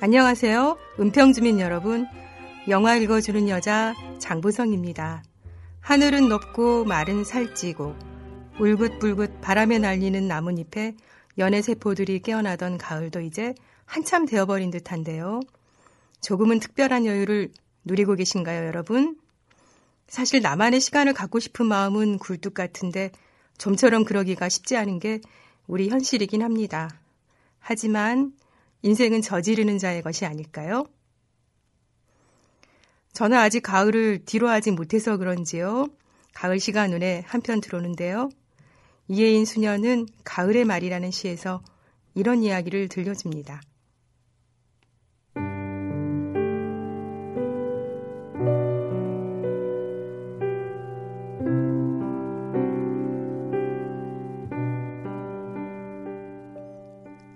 [0.00, 0.78] 안녕하세요.
[1.00, 2.06] 은평주민 여러분.
[2.68, 5.24] 영화 읽어주는 여자 장보성입니다.
[5.80, 7.96] 하늘은 높고 말은 살찌고
[8.60, 10.94] 울긋불긋 바람에 날리는 나뭇잎에
[11.38, 15.40] 연애 세포들이 깨어나던 가을도 이제 한참 되어버린 듯한데요.
[16.20, 17.50] 조금은 특별한 여유를
[17.84, 19.18] 누리고 계신가요, 여러분?
[20.06, 23.10] 사실 나만의 시간을 갖고 싶은 마음은 굴뚝 같은데
[23.58, 25.20] 좀처럼 그러기가 쉽지 않은 게
[25.66, 26.88] 우리 현실이긴 합니다.
[27.58, 28.32] 하지만
[28.82, 30.86] 인생은 저지르는 자의 것이 아닐까요?
[33.12, 35.88] 저는 아직 가을을 뒤로 하지 못해서 그런지요.
[36.34, 38.28] 가을 시가 눈에 한편 들어오는데요.
[39.08, 41.62] 이혜인 수녀는 가을의 말이라는 시에서
[42.14, 43.60] 이런 이야기를 들려줍니다.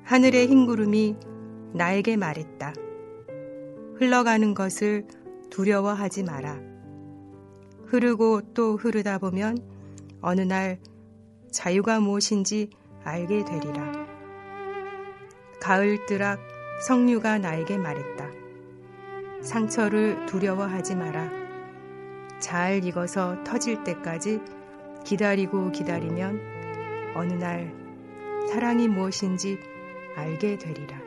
[0.05, 1.17] 하늘의 흰 구름이
[1.75, 2.75] 나에게 말했다.
[3.97, 5.07] 흘러가는 것을
[5.51, 6.59] 두려워하지 마라.
[7.87, 9.59] 흐르고 또 흐르다 보면
[10.21, 10.79] 어느 날
[11.51, 12.71] 자유가 무엇인지
[13.05, 14.07] 알게 되리라.
[15.61, 16.41] 가을뜨락
[16.87, 18.31] 성류가 나에게 말했다.
[19.43, 21.31] 상처를 두려워하지 마라.
[22.39, 24.41] 잘 익어서 터질 때까지
[25.05, 26.41] 기다리고 기다리면
[27.15, 27.73] 어느 날
[28.49, 29.59] 사랑이 무엇인지
[30.17, 31.02] 알게 되리라.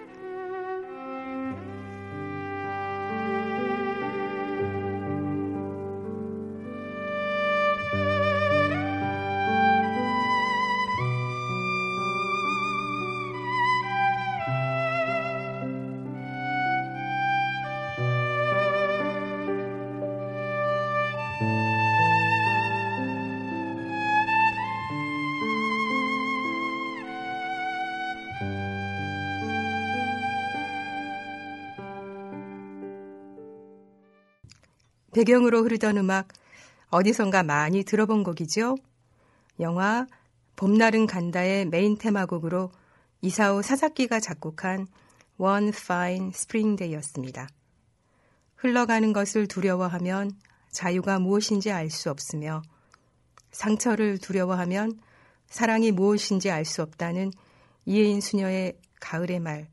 [35.26, 36.28] 배경으로 흐르던 음악
[36.92, 38.78] 어디선가 많이 들어본 곡이죠.
[39.60, 40.06] 영화
[40.56, 42.72] 봄날은 간다의 메인 테마곡으로
[43.22, 44.88] 이사오 사사키가 작곡한
[45.38, 47.50] One Fine Spring Day였습니다.
[48.56, 50.32] 흘러가는 것을 두려워하면
[50.70, 52.62] 자유가 무엇인지 알 수 없으며
[53.52, 55.00] 상처를 두려워하면
[55.48, 57.32] 사랑이 무엇인지 알 수 없다는
[57.86, 59.70] 이혜인 수녀의 가을의 말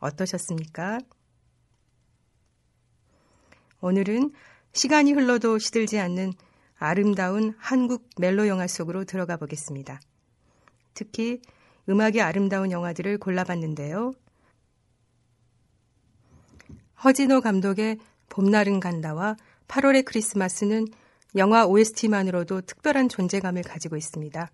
[0.00, 1.00] 어떠셨습니까?
[3.82, 4.32] 오늘은
[4.76, 6.34] 시간이 흘러도 시들지 않는
[6.76, 9.98] 아름다운 한국 멜로 영화 속으로 들어가 보겠습니다.
[10.92, 11.40] 특히
[11.88, 14.12] 음악이 아름다운 영화들을 골라봤는데요.
[17.02, 17.98] 허진호 감독의
[18.28, 20.86] 봄날은 간다와 8월의 크리스마스는
[21.36, 24.50] 영화 OST만으로도 특별한 존재감을 가지고 있습니다.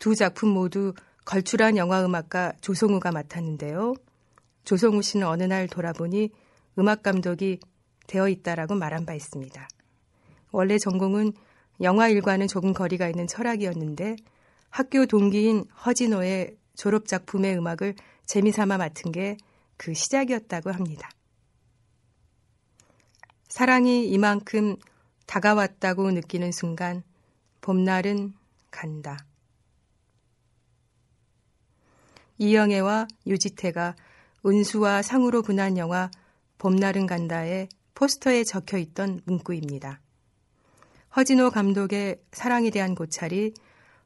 [0.00, 0.92] 두 작품 모두
[1.24, 3.94] 걸출한 영화 음악가 조성우가 맡았는데요.
[4.64, 6.28] 조성우 씨는 어느 날 돌아보니
[6.78, 7.58] 음악 감독이
[8.06, 9.68] 되어 있다라고 말한 바 있습니다.
[10.50, 11.32] 원래 전공은
[11.82, 14.16] 영화 일과는 조금 거리가 있는 철학이었는데
[14.70, 17.94] 학교 동기인 허진호의 졸업 작품의 음악을
[18.26, 19.36] 재미삼아 맡은 게
[19.76, 21.10] 그 시작이었다고 합니다.
[23.48, 24.76] 사랑이 이만큼
[25.26, 27.02] 다가왔다고 느끼는 순간
[27.60, 28.34] 봄날은
[28.70, 29.26] 간다.
[32.38, 33.94] 이영애와 유지태가
[34.44, 36.10] 은수와 상으로 분한 영화
[36.58, 40.00] 봄날은 간다에 포스터에 적혀 있던 문구입니다.
[41.16, 43.54] 허진호 감독의 사랑에 대한 고찰이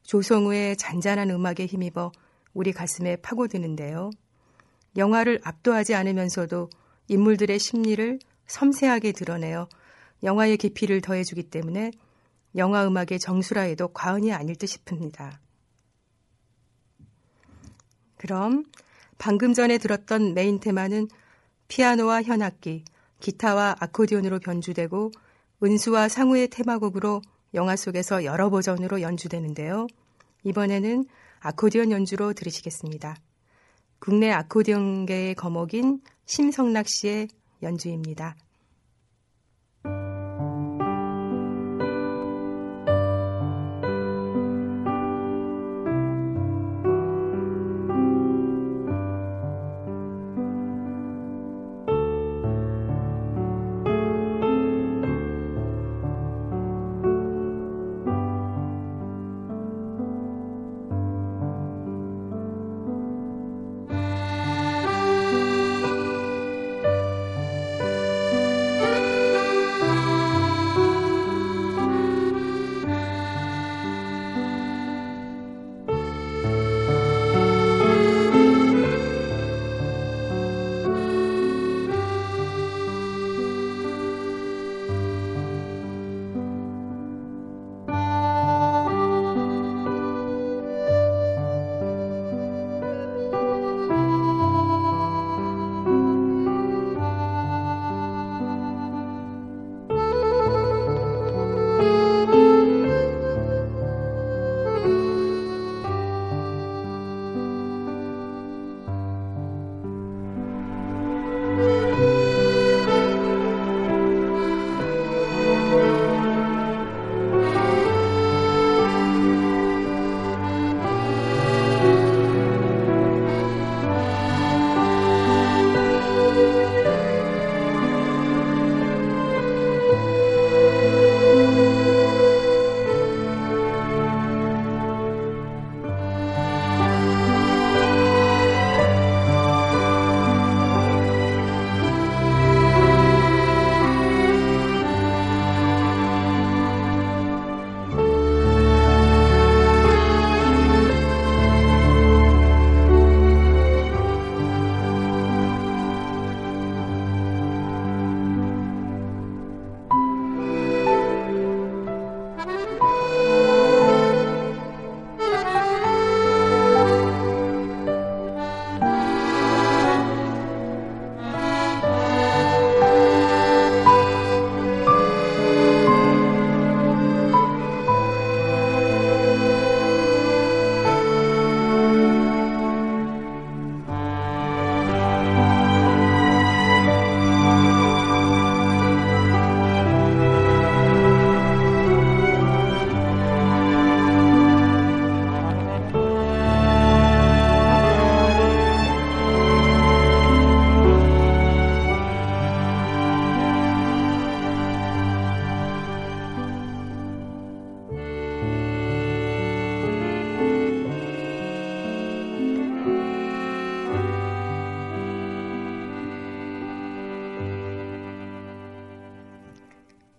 [0.03, 2.13] 조성우의 잔잔한 음악에 힘입어
[2.53, 4.11] 우리 가슴에 파고드는데요.
[4.97, 6.69] 영화를 압도하지 않으면서도
[7.09, 9.69] 인물들의 심리를 섬세하게 드러내어
[10.23, 11.93] 영화의 깊이를 더해주기 때문에
[12.57, 15.41] 영화 음악의 정수라 해도 과언이 아닐 듯 싶습니다.
[18.17, 18.65] 그럼
[19.17, 21.09] 방금 전에 들었던 메인 테마는
[21.69, 22.85] 피아노와 현악기,
[23.21, 25.11] 기타와 아코디온으로 변주되고
[25.63, 27.23] 은수와 상우의 테마곡으로
[27.55, 29.87] 영화 속에서 여러 버전으로 연주되는데요.
[30.45, 31.05] 이번에는
[31.41, 33.17] 아코디언 연주로 들으시겠습니다.
[33.99, 37.29] 국내 아코디언계의 거목인 심성락 씨의
[37.63, 38.37] 연주입니다.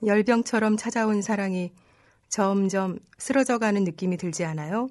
[0.10, 1.72] 열병처럼 찾아온 사랑이
[2.30, 4.90] 점점 쓰러져가는 느낌이 들지 않아요?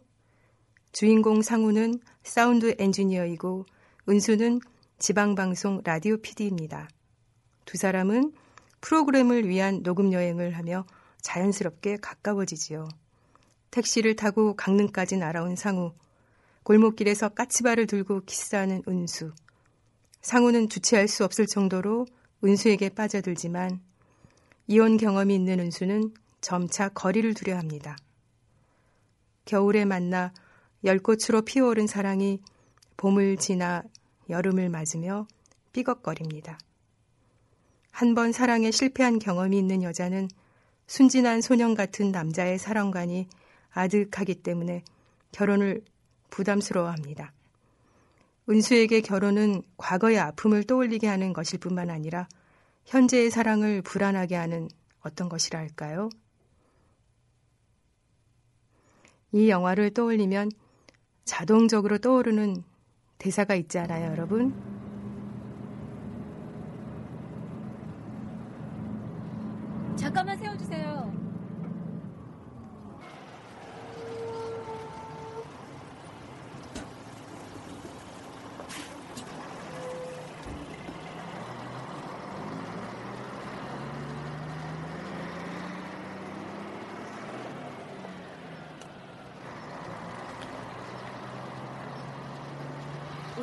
[0.93, 3.67] 주인공 상우는 사운드 엔지니어이고
[4.09, 4.60] 은수는
[5.01, 6.89] 지방방송 라디오 PD입니다.
[7.65, 8.32] 두 사람은
[8.81, 10.87] 프로그램을 위한 녹음 여행을 하며
[11.20, 12.89] 자연스럽게 가까워지지요.
[13.72, 15.94] 택시를 타고 강릉까지 날아온 상우,
[16.63, 19.32] 골목길에서 까치발을 들고 키스하는 은수.
[20.22, 22.06] 상우는 주체할 수 없을 정도로
[22.44, 23.81] 은수에게 빠져들지만
[24.69, 27.96] 이혼 경험이 있는 은수는 점차 거리를 두려 합니다.
[29.46, 30.32] 겨울에 만나
[30.84, 32.41] 열꽃으로 피어오른 사랑이
[32.98, 33.82] 봄을 지나
[34.29, 35.27] 여름을 맞으며
[35.72, 36.58] 삐걱거립니다.
[37.91, 40.29] 한 번 사랑에 실패한 경험이 있는 여자는
[40.87, 43.27] 순진한 소년 같은 남자의 사랑관이
[43.72, 44.84] 아득하기 때문에
[45.32, 45.82] 결혼을
[46.31, 47.32] 부담스러워합니다.
[48.51, 52.29] 은수에게 결혼은 과거의 아픔을 떠올리게 하는 것일 뿐만 아니라
[52.88, 54.66] 현재의 사랑을 불안하게 하는
[55.00, 56.08] 어떤 것이라 할까요?
[59.30, 60.50] 이 영화를 떠올리면
[61.26, 62.64] 자동적으로 떠오르는
[63.18, 64.54] 대사가 있지 않아요, 여러분?
[69.94, 70.97] 잠깐만 세워주세요.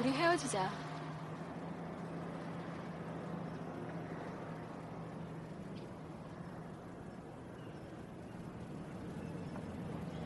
[0.06, 0.70] 우리 헤어지자.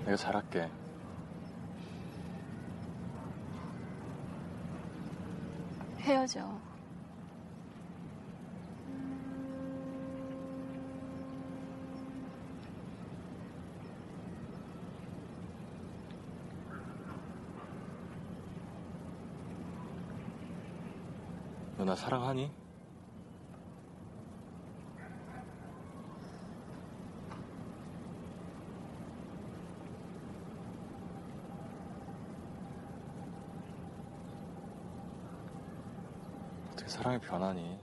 [0.04, 0.70] 내가 잘할게.
[6.00, 6.69] 헤어져.
[21.90, 22.52] 나 사랑하니?
[36.74, 37.79] 어떻게 사랑이 변하니?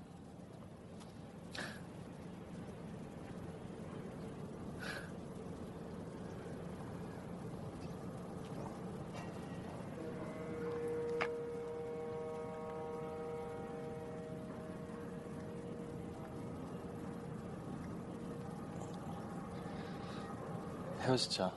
[21.16, 21.50] Christian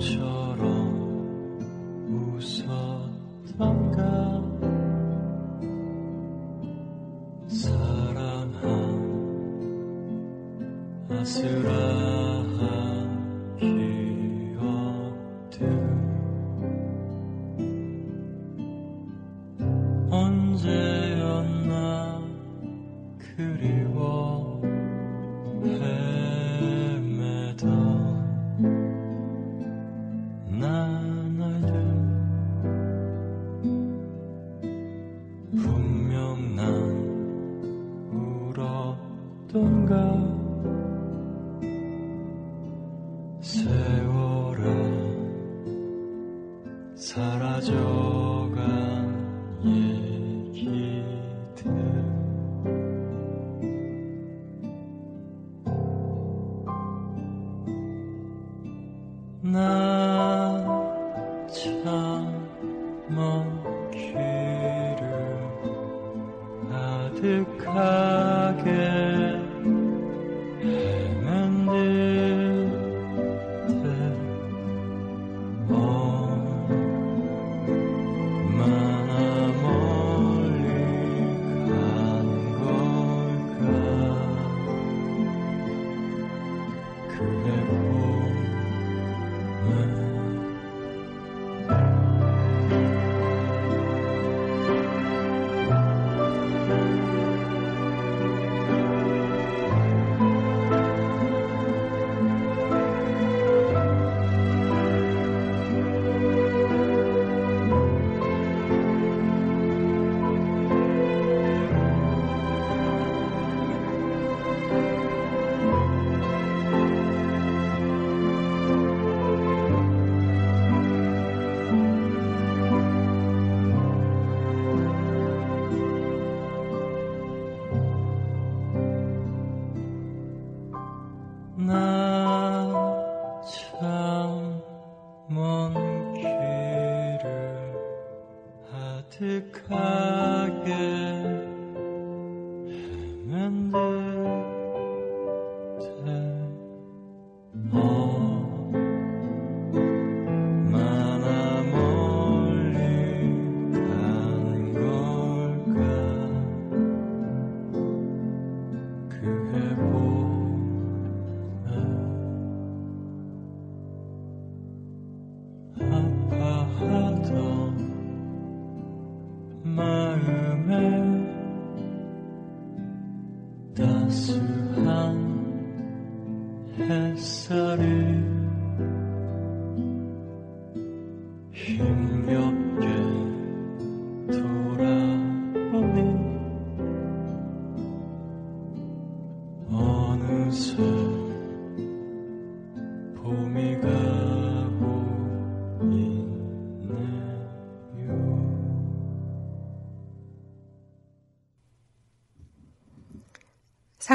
[0.00, 0.39] control.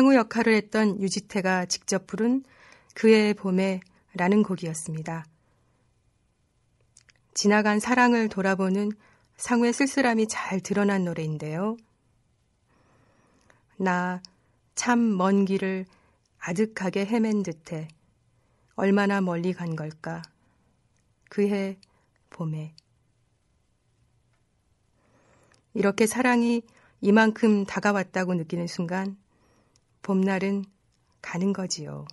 [0.06, 2.44] 상우 역할을 했던 유지태가 직접 부른
[2.94, 3.80] 그의 봄에
[4.14, 5.26] 라는 곡이었습니다.
[7.34, 8.92] 지나간 사랑을 돌아보는
[9.38, 11.78] 상우의 쓸쓸함이 잘 드러난 노래인데요.
[13.78, 14.22] 나
[14.76, 15.88] 참 먼 길을
[16.38, 17.88] 아득하게 헤맨 듯해
[18.76, 20.22] 얼마나 멀리 간 걸까.
[21.32, 21.80] 그해
[22.30, 22.76] 봄에.
[25.74, 26.62] 이렇게 사랑이
[27.02, 29.18] 이만큼 다가왔다고 느끼는 순간
[30.06, 30.66] 봄날은
[31.24, 32.06] 가는 거지요.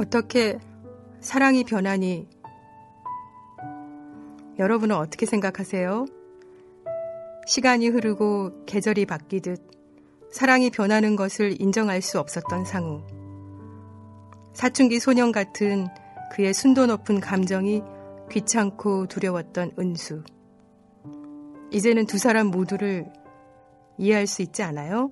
[0.00, 0.58] 어떻게
[1.20, 2.26] 사랑이 변하니?
[4.58, 6.06] 여러분은 어떻게 생각하세요?
[7.46, 9.60] 시간이 흐르고 계절이 바뀌듯
[10.32, 13.02] 사랑이 변하는 것을 인정할 수 없었던 상우.
[14.54, 15.86] 사춘기 소년 같은
[16.32, 17.82] 그의 순도 높은 감정이
[18.30, 20.24] 귀찮고 두려웠던 은수.
[21.72, 23.12] 이제는 두 사람 모두를
[23.98, 25.10] 이해할 수 있지 않아요?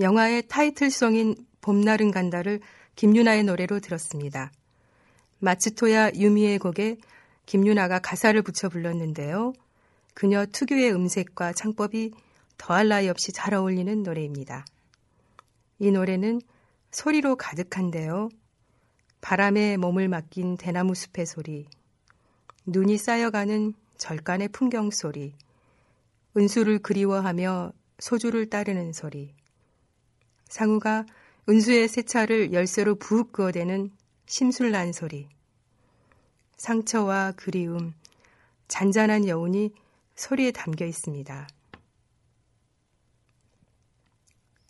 [0.00, 2.60] 영화의 타이틀송인 봄날은 간다를
[2.96, 4.52] 김유나의 노래로 들었습니다.
[5.38, 6.98] 마츠토야 유미의 곡에
[7.46, 9.52] 김유나가 가사를 붙여 불렀는데요.
[10.14, 12.12] 그녀 특유의 음색과 창법이
[12.58, 14.64] 더할 나위 없이 잘 어울리는 노래입니다.
[15.78, 16.40] 이 노래는
[16.90, 18.30] 소리로 가득한데요.
[19.20, 21.66] 바람에 몸을 맡긴 대나무 숲의 소리,
[22.64, 25.34] 눈이 쌓여가는 절간의 풍경 소리,
[26.36, 29.34] 은수를 그리워하며 소주를 따르는 소리,
[30.48, 31.04] 상우가
[31.48, 33.90] 은수의 세차를 열쇠로 부욱 그어대는
[34.26, 35.28] 심술난 소리,
[36.56, 37.94] 상처와 그리움,
[38.68, 39.72] 잔잔한 여운이
[40.16, 41.48] 소리에 담겨 있습니다.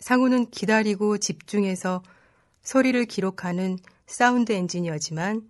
[0.01, 2.03] 상우는 기다리고 집중해서
[2.63, 5.49] 소리를 기록하는 사운드 엔지니어지만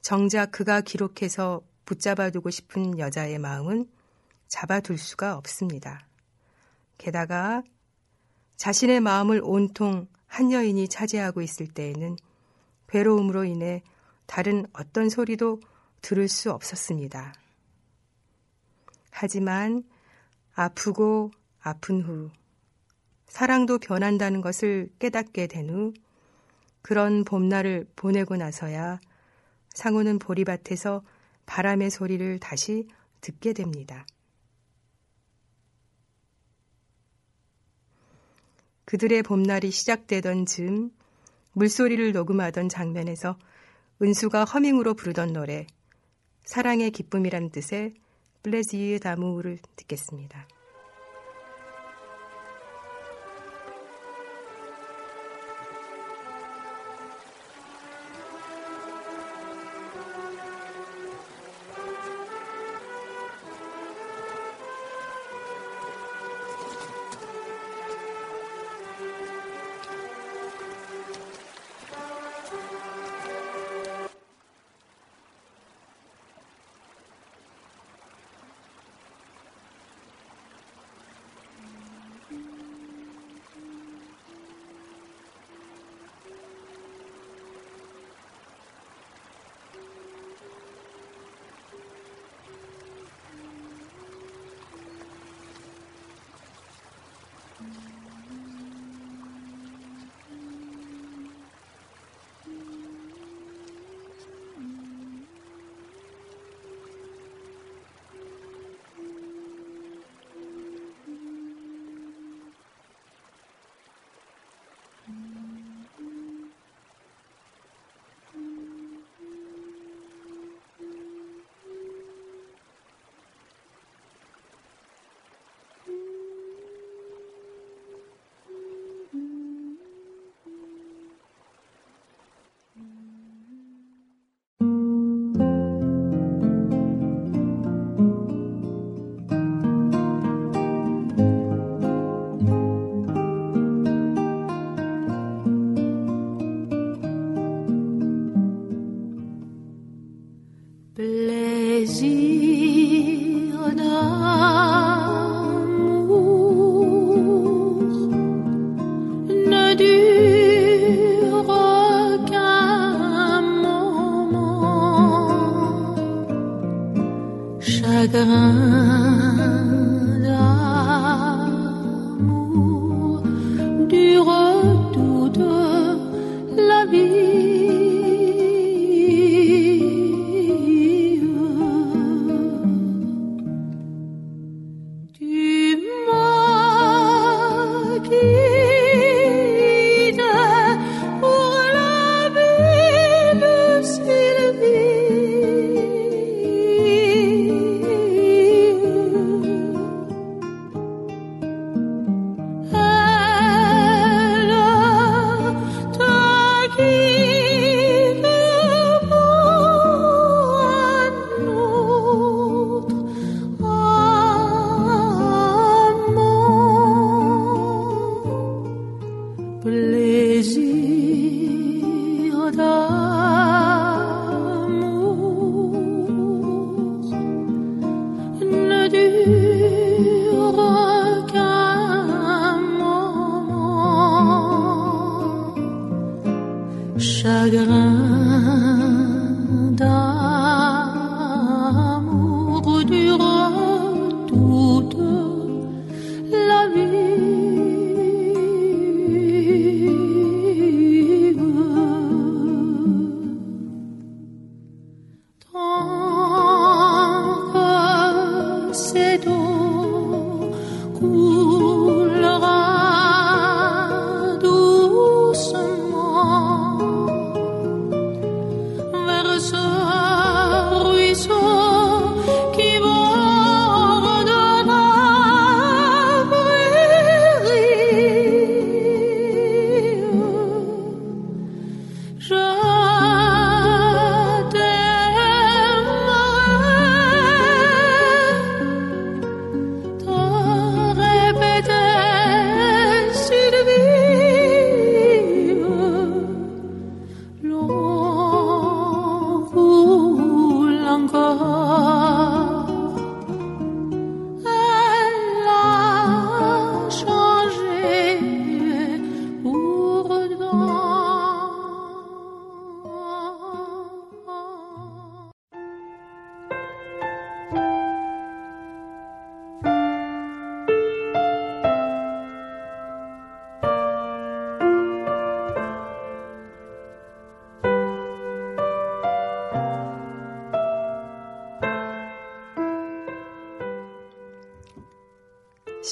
[0.00, 3.90] 정작 그가 기록해서 붙잡아두고 싶은 여자의 마음은
[4.48, 6.06] 잡아둘 수가 없습니다.
[6.98, 7.62] 게다가
[8.56, 12.16] 자신의 마음을 온통 한 여인이 차지하고 있을 때에는
[12.88, 13.82] 괴로움으로 인해
[14.26, 15.60] 다른 어떤 소리도
[16.02, 17.34] 들을 수 없었습니다.
[19.10, 19.84] 하지만
[20.54, 22.30] 아프고 아픈 후
[23.26, 25.92] 사랑도 변한다는 것을 깨닫게 된 후
[26.82, 29.00] 그런 봄날을 보내고 나서야
[29.74, 31.02] 상우는 보리밭에서
[31.44, 32.86] 바람의 소리를 다시
[33.20, 34.06] 듣게 됩니다.
[38.86, 40.90] 그들의 봄날이 시작되던 즈음
[41.52, 43.36] 물소리를 녹음하던 장면에서
[44.00, 45.66] 은수가 허밍으로 부르던 노래
[46.44, 47.94] 사랑의 기쁨이란 뜻의
[48.42, 50.46] 블레지의 다무를 듣겠습니다.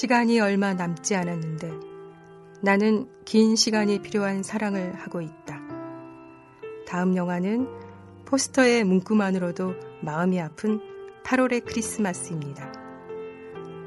[0.05, 1.71] 시간이 얼마 남지 않았는데
[2.61, 5.59] 나는 긴 시간이 필요한 사랑을 하고 있다.
[6.85, 7.67] 다음 영화는
[8.25, 10.79] 포스터의 문구만으로도 마음이 아픈
[11.23, 12.71] 8월의 크리스마스입니다.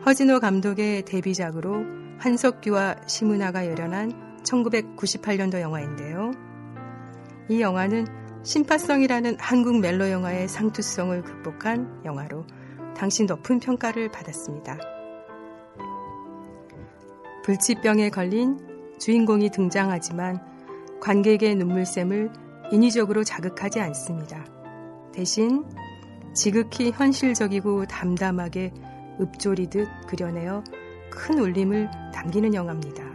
[0.06, 1.84] 허진호 감독의 데뷔작으로
[2.18, 6.32] 한석규와 심은하가 열연한 1998년도 영화인데요.
[7.48, 8.06] 이 영화는
[8.42, 12.44] 심파성이라는 한국 멜로 영화의 상투성을 극복한 영화로
[12.96, 14.97] 당시 높은 평가를 받았습니다.
[17.48, 18.58] 불치병에 걸린
[18.98, 20.38] 주인공이 등장하지만
[21.00, 22.30] 관객의 눈물샘을
[22.72, 24.44] 인위적으로 자극하지 않습니다.
[25.14, 25.64] 대신
[26.34, 28.74] 지극히 현실적이고 담담하게
[29.18, 30.62] 읊조리듯 그려내어
[31.10, 33.07] 큰 울림을 남기는 영화입니다.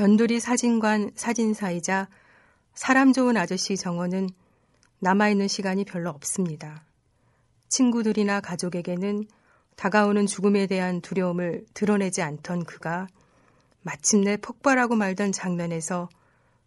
[0.00, 2.08] 변두리 사진관 사진사이자
[2.72, 4.30] 사람 좋은 아저씨 정원은
[5.00, 6.86] 남아있는 시간이 별로 없습니다.
[7.68, 9.26] 친구들이나 가족에게는
[9.76, 13.08] 다가오는 죽음에 대한 두려움을 드러내지 않던 그가
[13.82, 16.08] 마침내 폭발하고 말던 장면에서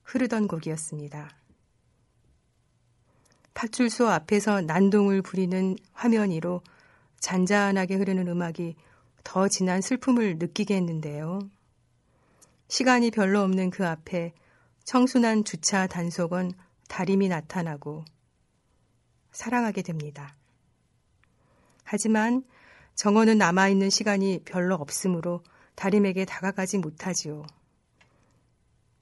[0.03, 1.31] 흐르던 곡이었습니다.
[3.55, 6.61] 팥줄소 앞에서 난동을 부리는 화면 위로
[7.19, 8.75] 잔잔하게 흐르는 음악이
[9.23, 11.39] 더 진한 슬픔을 느끼게 했는데요.
[12.73, 14.33] 시간이 별로 없는 그 앞에
[14.83, 16.53] 청순한 주차 단속은
[16.87, 18.03] 다림이 나타나고
[19.31, 20.33] 사랑하게 됩니다.
[21.83, 22.43] 하지만
[22.95, 25.43] 정원은 남아있는 시간이 별로 없으므로
[25.75, 27.45] 다림에게 다가가지 못하지요.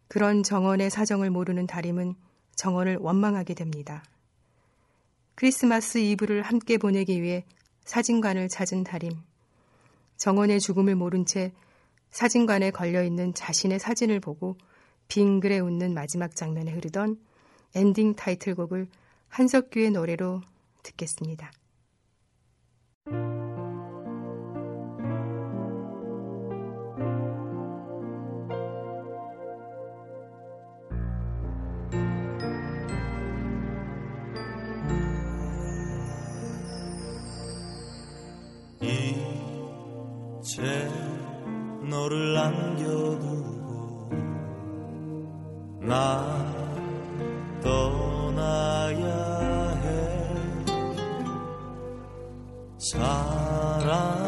[0.10, 2.16] 그런 정원의 사정을 모르는 다림은
[2.58, 4.04] 정원을 원망하게 됩니다.
[5.36, 7.46] 크리스마스 이브를 함께 보내기 위해
[7.86, 9.14] 사진관을 찾은 다림.
[10.18, 11.54] 정원의 죽음을 모른 채
[12.12, 14.58] 사진관에 걸려있는 자신의 사진을 보고
[15.08, 17.20] 빙그레 웃는 마지막 장면에 흐르던
[17.76, 18.88] 엔딩 타이틀곡을
[19.30, 20.42] 한석규의 노래로
[20.84, 21.52] 듣겠습니다.
[42.02, 44.10] 너를 남겨두고
[45.82, 46.26] 나
[47.62, 49.08] 떠나야
[49.84, 49.88] 해.
[52.80, 54.21] 사랑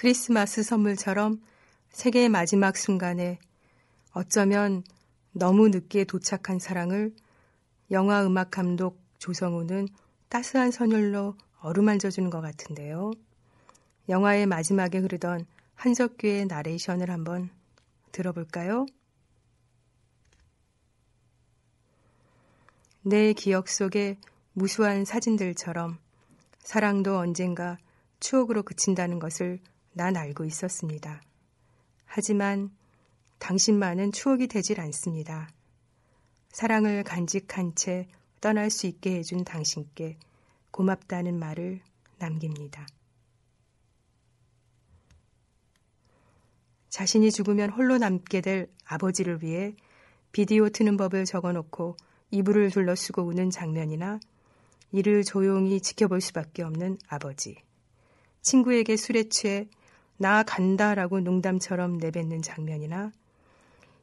[0.00, 1.42] 크리스마스 선물처럼
[1.90, 3.38] 세계의 마지막 순간에
[4.12, 4.82] 어쩌면
[5.32, 7.14] 너무 늦게 도착한 사랑을
[7.90, 9.88] 영화 음악 감독 조성우는
[10.30, 13.10] 따스한 선율로 어루만져 주는 것 같은데요.
[14.08, 15.44] 영화의 마지막에 흐르던
[15.74, 17.50] 한석규의 나레이션을 한번
[18.10, 18.86] 들어볼까요?
[23.02, 24.16] 내 기억 속에
[24.54, 25.98] 무수한 사진들처럼
[26.60, 27.76] 사랑도 언젠가
[28.18, 29.60] 추억으로 그친다는 것을
[29.92, 31.22] 난 알고 있었습니다.
[32.04, 32.70] 하지만
[33.38, 35.48] 당신만은 추억이 되질 않습니다.
[36.50, 38.08] 사랑을 간직한 채
[38.40, 40.18] 떠날 수 있게 해준 당신께
[40.70, 41.80] 고맙다는 말을
[42.18, 42.86] 남깁니다.
[46.88, 49.74] 자신이 죽으면 홀로 남게 될 아버지를 위해
[50.32, 51.96] 비디오 트는 법을 적어놓고
[52.30, 54.20] 이불을 둘러쓰고 우는 장면이나
[54.92, 57.56] 이를 조용히 지켜볼 수밖에 없는 아버지.
[58.42, 59.68] 친구에게 술에 취해
[60.20, 63.10] 나 간다라고 농담처럼 내뱉는 장면이나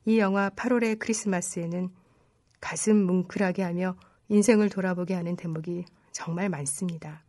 [0.06, 1.90] 이 영화 8월의 크리스마스에는
[2.60, 3.96] 가슴 뭉클하게 하며
[4.30, 7.24] 인생을 돌아보게 하는 대목이 정말 많습니다.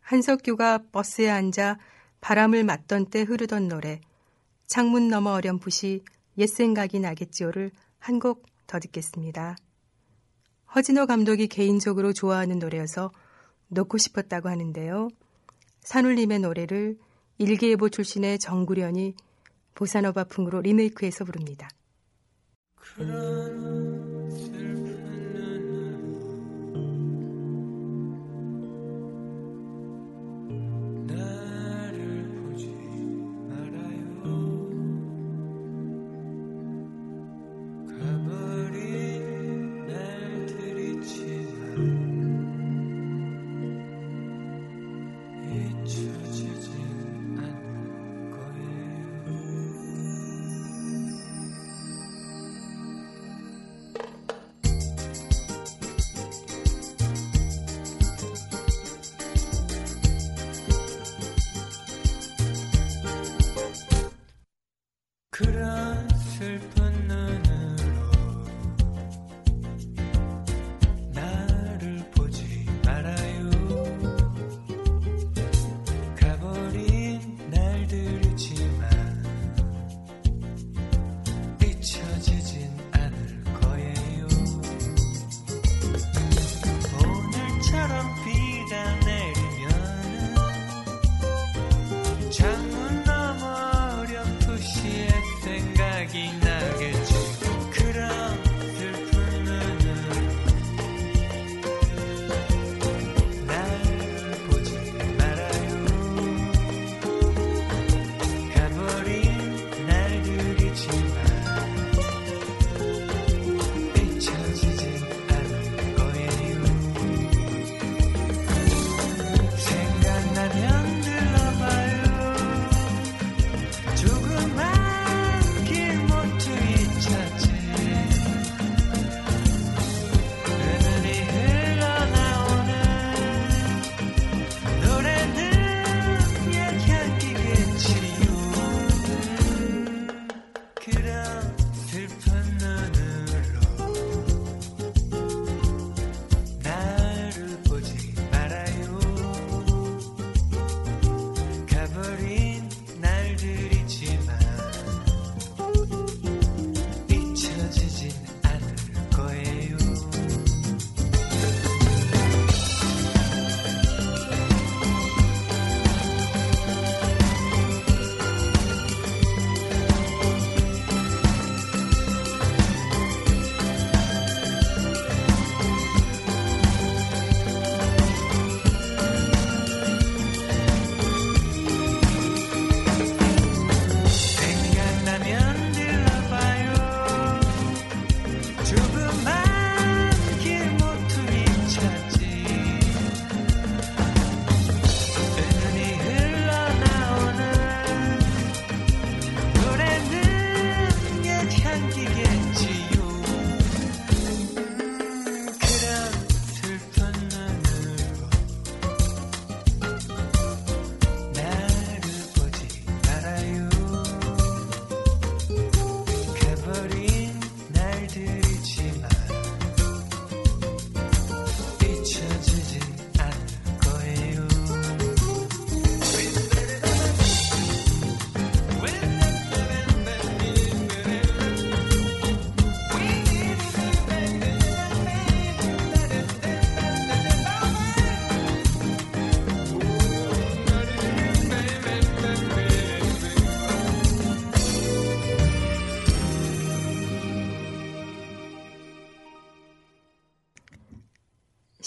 [0.00, 1.78] 한석규가 버스에 앉아
[2.20, 4.02] 바람을 맞던 때 흐르던 노래
[4.66, 6.04] 창문 너머 어렴풋이
[6.36, 9.56] 옛 생각이 나겠지요를 한 곡 더 듣겠습니다.
[10.74, 13.12] 허진호 감독이 개인적으로 좋아하는 노래여서
[13.68, 15.08] 놓고 싶었다고 하는데요.
[15.84, 16.98] 산울림의 노래를
[17.38, 19.14] 일기예보 출신의 정구련이
[19.74, 21.68] 보사노바 풍으로 리메이크해서 부릅니다.
[22.76, 24.13] 그런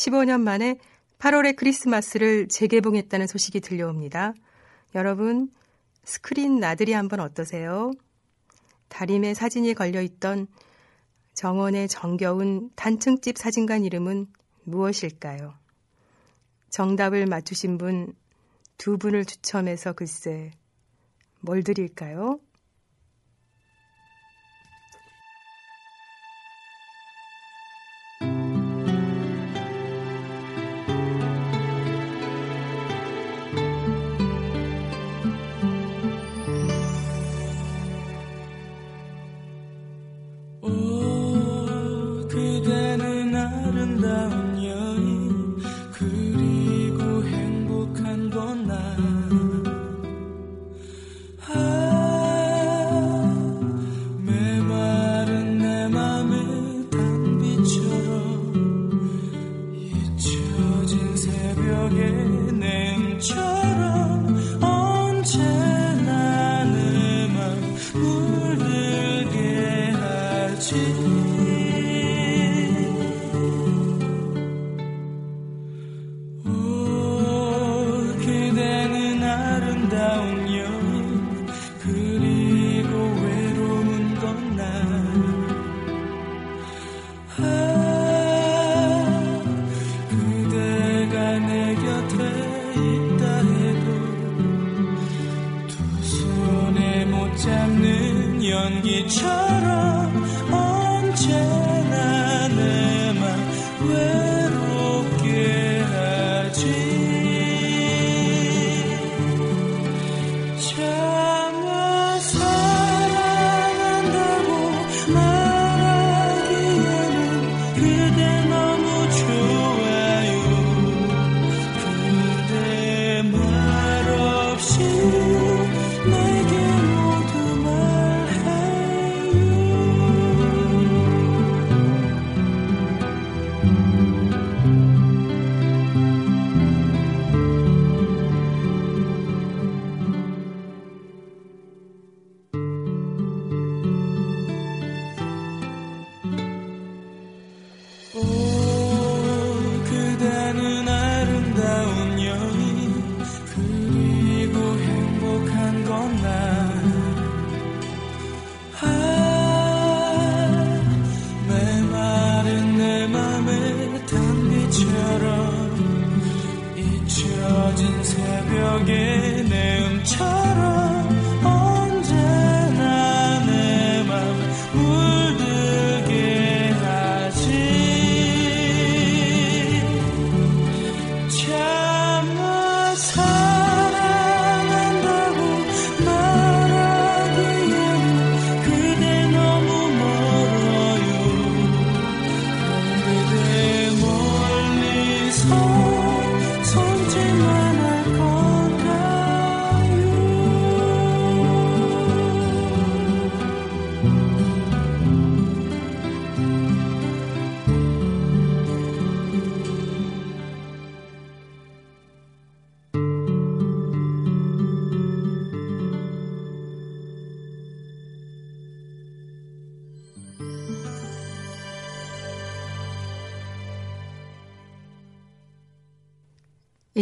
[0.07, 0.77] 15년 만에
[1.19, 4.33] 8월의 크리스마스를 재개봉했다는 소식이 들려옵니다.
[4.95, 5.49] 여러분,
[6.03, 7.91] 스크린 나들이 한번 어떠세요?
[8.89, 10.47] 다림에 사진이 걸려있던
[11.33, 14.27] 정원의 정겨운 단층집 사진관 이름은
[14.63, 15.53] 무엇일까요?
[16.69, 18.13] 정답을 맞추신 분
[18.77, 20.51] 두 분을 추첨해서 글쎄
[21.41, 22.39] 뭘 드릴까요?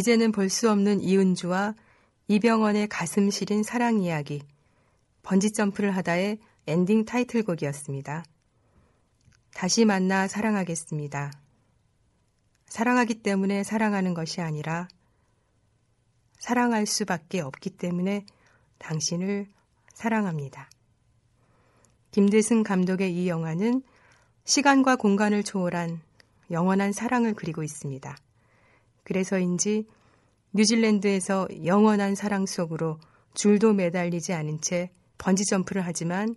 [0.06, 1.74] 이제는 볼 수 없는 이은주와
[2.28, 4.44] 이병헌의 가슴 시린 사랑 이야기
[5.24, 6.38] 번지 점프를 하다의
[6.68, 8.24] 엔딩 타이틀곡이었습니다.
[9.56, 11.32] 다시 만나 사랑하겠습니다.
[12.68, 14.88] 사랑하기 때문에 사랑하는 것이 아니라
[16.38, 18.28] 사랑할 수밖에 없기 때문에
[18.78, 19.48] 당신을
[19.96, 20.70] 사랑합니다.
[22.12, 23.82] 김대승 감독의 이 영화는
[24.44, 26.00] 시간과 공간을 초월한
[26.52, 28.16] 영원한 사랑을 그리고 있습니다.
[29.06, 29.88] 그래서인지
[30.52, 33.00] 뉴질랜드에서 영원한 사랑 속으로
[33.34, 36.36] 줄도 매달리지 않은 채 번지점프를 하지만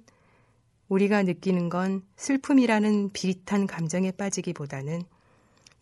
[0.88, 5.02] 우리가 느끼는 건 슬픔이라는 비릿한 감정에 빠지기보다는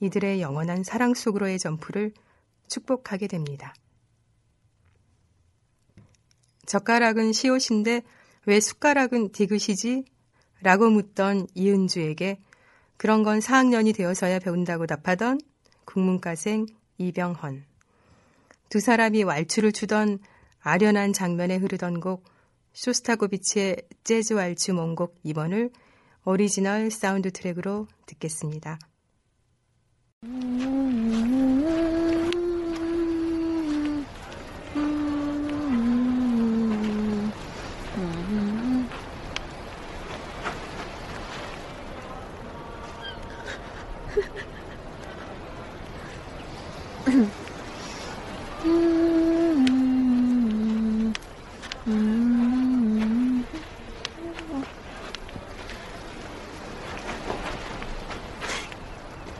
[0.01, 2.12] 이들의 영원한 사랑 속으로의 점프를
[2.68, 3.74] 축복하게 됩니다.
[6.66, 8.03] 젓가락은 시옷인데
[8.47, 10.05] 왜 숟가락은 디귿이지?
[10.62, 12.41] 라고 묻던 이은주에게
[12.97, 15.41] 그런 건 4학년이 되어서야 배운다고 답하던
[15.87, 16.66] 국문과생
[16.99, 17.64] 이병헌.
[18.68, 20.18] 두 사람이 왈츠를 추던
[20.61, 22.24] 아련한 장면에 흐르던 곡
[22.75, 25.72] 쇼스타코비치의 재즈 왈츠 모음곡 2번을
[26.24, 28.78] 오리지널 사운드 트랙으로 듣겠습니다.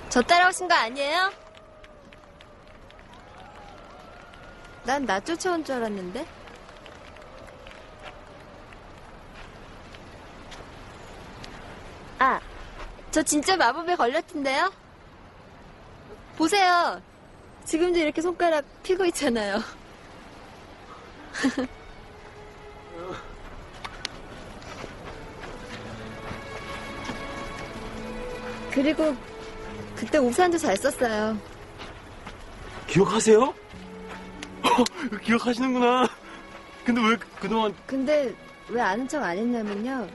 [0.09, 1.33] 저 따라오신 거 아니에요?
[4.85, 6.27] 난 나 쫓아온 줄 알았는데.
[12.19, 12.41] 아,
[13.11, 14.73] 저 진짜 마법에 걸렸던데요?
[16.37, 17.01] 보세요.
[17.65, 19.61] 지금도 이렇게 손가락 피고 있잖아요.
[28.73, 29.17] 그리고
[29.97, 31.37] 그때 우산도 잘 썼어요.
[32.87, 33.43] 기억하세요?
[33.43, 33.57] 어,
[35.25, 36.09] 기억하시는구나.
[36.85, 38.35] 근데 왜 그동안 근데
[38.69, 40.07] 왜 아는 척 안 했냐면요.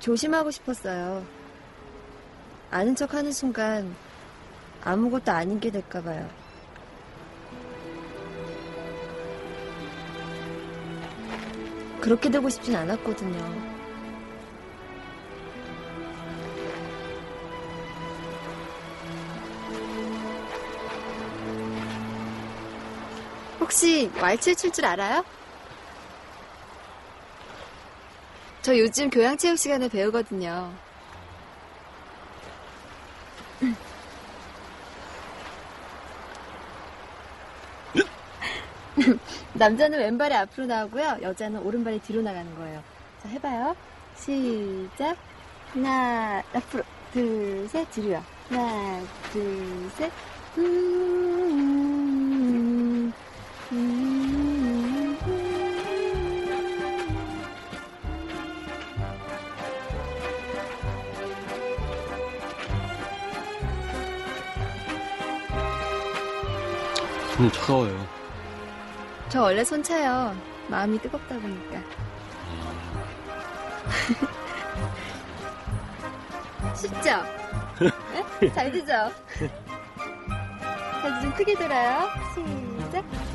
[0.00, 1.24] 조심하고 싶었어요.
[2.70, 3.94] 아는 척 하는 순간
[4.82, 6.28] 아무것도 아닌 게 될까 봐요.
[12.00, 13.63] 그렇게 되고 싶진 않았거든요.
[23.64, 25.24] 혹시 왈츠 출 줄 알아요?
[28.60, 30.70] 저 요즘 교양 체육 시간에 배우거든요.
[39.54, 41.18] 남자는 왼발이 앞으로 나오고요.
[41.22, 42.82] 여자는 오른발이 뒤로 나가는 거예요.
[43.22, 43.74] 자, 해봐요.
[44.14, 45.16] 시작.
[45.72, 46.82] 하나, 앞으로.
[47.12, 48.22] 둘, 셋, 뒤로요.
[48.50, 49.00] 하나,
[49.32, 50.12] 둘, 셋.
[50.58, 51.73] 음, 음,
[67.36, 68.06] 손이 차가워요.
[69.28, 70.36] 저 원래 손 차요.
[70.68, 71.80] 마음이 뜨겁다 보니까.
[76.74, 77.24] 쉽죠?
[78.40, 78.50] 네?
[78.52, 78.92] 잘 되죠?
[81.02, 82.08] 다시 좀 크게 돌아요.
[82.34, 83.33] 시작.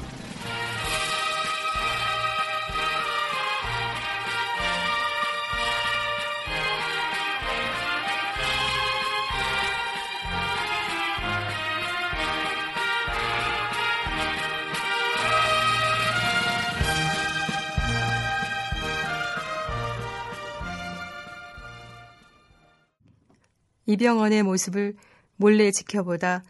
[23.90, 24.96] 이병헌의 모습을
[25.36, 26.44] 몰래 지켜보다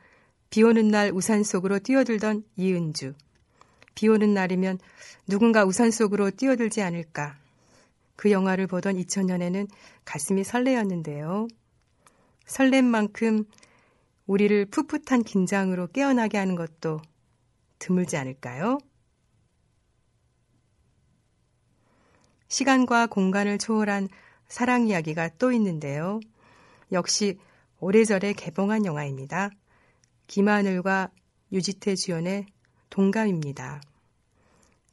[0.49, 3.13] 비 오는 날 우산 속으로 뛰어들던 이은주.
[3.95, 4.77] 비 오는 날이면
[5.25, 7.37] 누군가 우산 속으로 뛰어들지 않을까.
[8.17, 9.69] 그 영화를 보던 2000년에는
[10.03, 11.47] 가슴이 설레었는데요.
[12.45, 13.45] 설렘 만큼
[14.27, 16.99] 우리를 풋풋한 긴장으로 깨어나게 하는 것도
[17.77, 18.79] 드물지 않을까요?
[22.49, 24.09] 시간과 공간을 초월한
[24.49, 26.19] 사랑 이야기가 또 있는데요.
[26.91, 27.37] 역시
[27.79, 29.49] 오래전에 개봉한 영화입니다.
[30.27, 31.09] 김하늘과
[31.51, 32.45] 유지태 주연의
[32.89, 33.81] 동감입니다.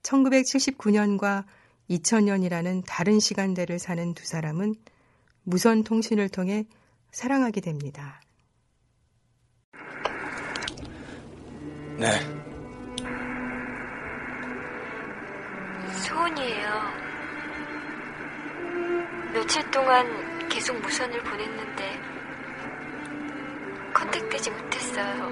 [0.03, 1.45] 1979년과
[1.91, 4.75] 2000년이라는 다른 시간대를 사는 두 사람은
[5.43, 6.67] 무선 통신을 통해
[7.11, 8.21] 사랑하게 됩니다.
[11.99, 12.21] 네.
[16.05, 17.07] 소원이에요.
[19.33, 20.36] 며칠 동안
[20.67, 22.01] 계속 무선을 보냈는데
[23.95, 25.31] 컨택되지 못했어요.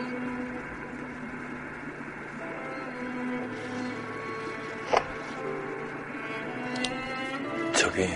[7.74, 8.06] 저기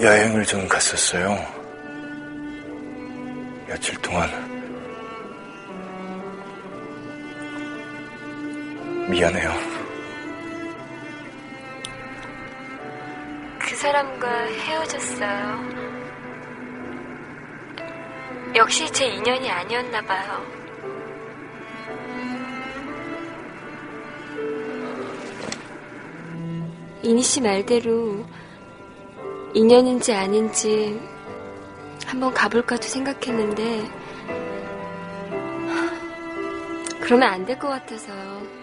[0.00, 1.36] 여행을 좀 갔었어요.
[3.68, 4.51] 며칠 동안
[9.12, 9.52] 미안해요.
[13.58, 15.82] 그 사람과 헤어졌어요.
[18.56, 20.42] 역시 제 인연이 아니었나 봐요.
[27.02, 28.24] 이니 씨 말대로
[29.54, 31.00] 인연인지 아닌지
[32.06, 33.88] 한번 가볼까도 생각했는데
[37.00, 38.61] 그러면 안 될 것 같아서요.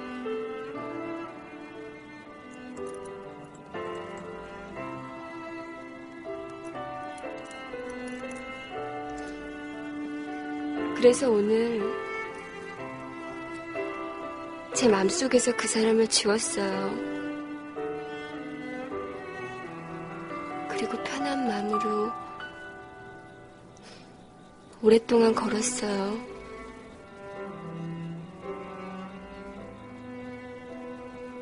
[11.00, 11.82] 그래서 오늘
[14.74, 16.90] 제 맘속에서 그 사람을 지웠어요.
[20.68, 22.12] 그리고 편한 마음으로
[24.82, 26.20] 오랫동안 걸었어요.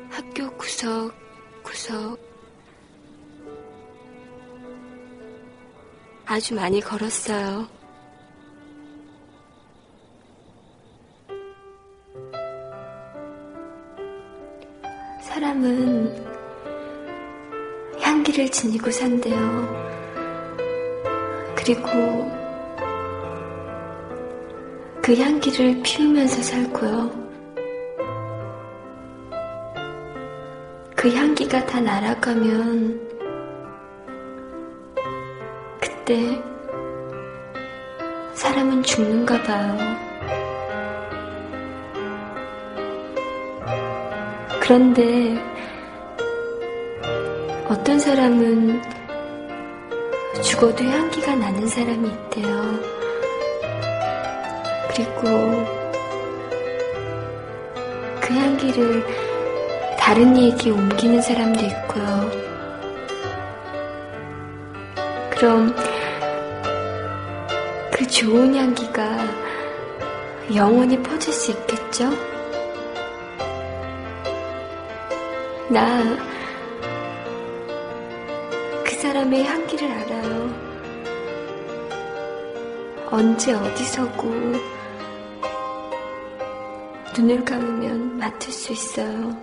[0.08, 1.12] 학교 구석,
[1.64, 2.16] 구석.
[6.26, 7.77] 아주 많이 걸었어요.
[18.38, 19.36] 향기를 지니고 산대요.
[21.56, 21.88] 그리고
[25.02, 27.10] 그 향기를 피우면서 살고요.
[30.94, 33.08] 그 향기가 다 날아가면
[35.80, 36.40] 그때
[38.34, 39.76] 사람은 죽는가 봐요.
[44.60, 45.57] 그런데
[47.68, 48.80] 어떤 사람은
[50.42, 52.80] 죽어도 향기가 나는 사람이 있대요.
[54.88, 55.20] 그리고
[58.22, 59.04] 그 향기를
[59.98, 62.30] 다른 얘기에 옮기는 사람도 있고요.
[65.30, 65.76] 그럼
[67.92, 69.18] 그 좋은 향기가
[70.54, 72.10] 영원히 퍼질 수 있겠죠?
[75.68, 76.37] 나그
[79.28, 80.48] 사람의 향기를 알아요.
[83.10, 84.26] 언제 어디서고
[87.16, 89.36] 눈을 감으면 맡을 수 있어요.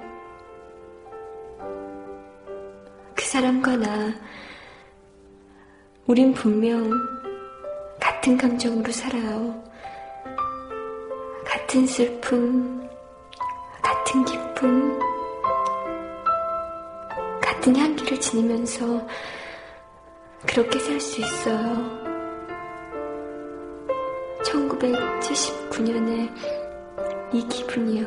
[3.14, 4.14] 그 사람과 나,
[6.08, 6.90] 우린 분명
[8.00, 9.64] 같은 감정으로 살아요.
[11.46, 12.90] 같은 슬픔,
[13.84, 15.00] 같은 기쁨,
[17.40, 19.06] 같은 향기를 지니면서
[20.48, 22.06] 그렇게 살 수 있어요.
[24.44, 26.32] 1979년에
[27.34, 28.06] 이 기분이요.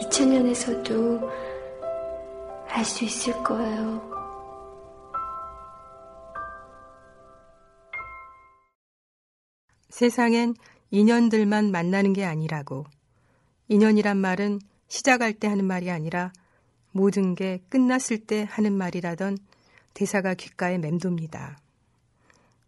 [0.00, 1.30] 2000년에서도
[2.68, 4.12] 알 수 있을 거예요.
[9.88, 10.54] 세상엔
[10.90, 12.84] 인연들만 만나는 게 아니라고.
[13.68, 16.32] 인연이란 말은 시작할 때 하는 말이 아니라
[16.94, 19.36] 모든 게 끝났을 때 하는 말이라던
[19.94, 21.58] 대사가 귓가에 맴돕니다.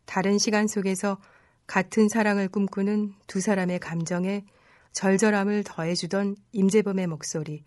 [0.05, 1.19] 다른 시간 속에서
[1.69, 4.45] 같은 사랑을 꿈꾸는 두 사람의 감정에
[4.93, 7.63] 절절함을 더해주던 임재범의 목소리,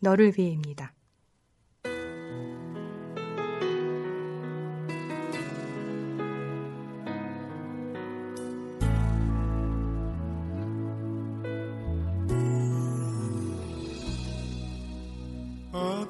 [0.00, 0.92] 너를 위해입니다.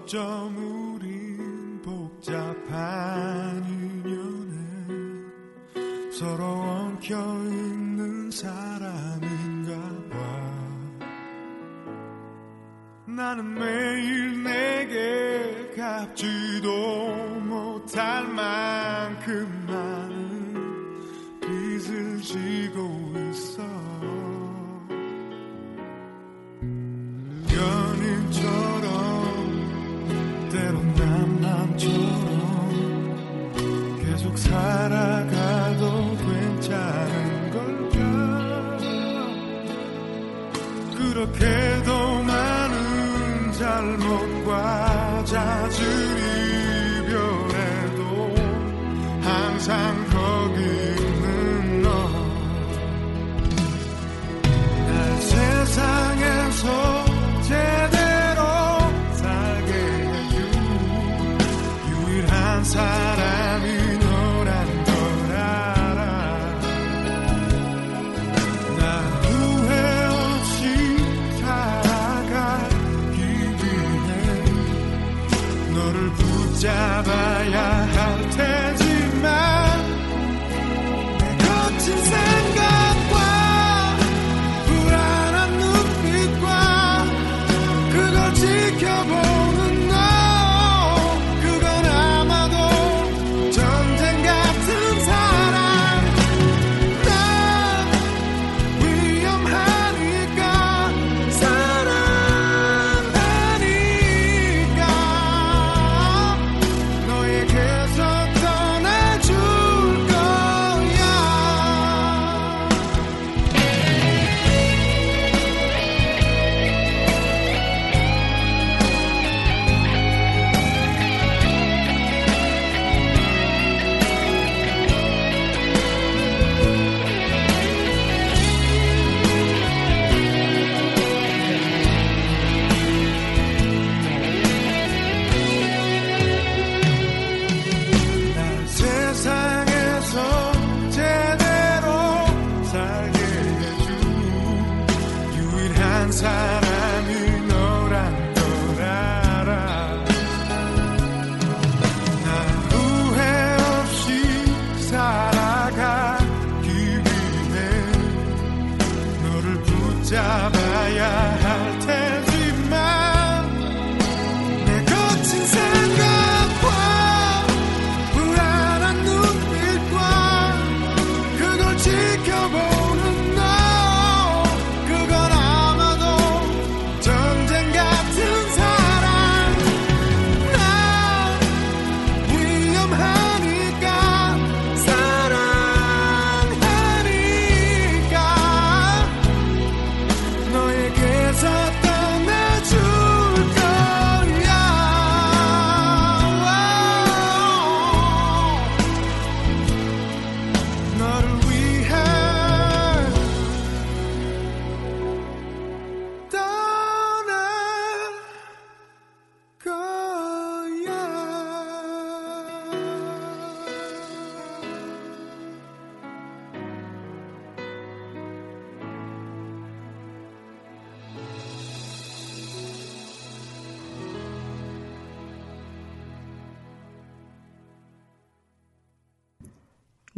[0.06, 4.54] 어쩜 우린 복잡한 인연에
[6.12, 7.16] 서로 엉켜
[7.48, 9.72] 있는 사람인가
[10.10, 10.16] 봐.
[13.04, 19.55] 나는 매일 내게 갚지도 못할 만큼
[41.38, 41.75] 그